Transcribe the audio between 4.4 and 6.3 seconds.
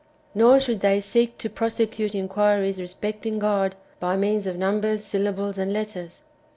of num bers, syllables/ and letters.